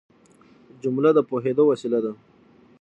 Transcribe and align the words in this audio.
جمله 0.83 1.09
د 1.15 1.19
پوهېدو 1.29 1.63
وسیله 1.71 1.99
ده. 2.05 2.11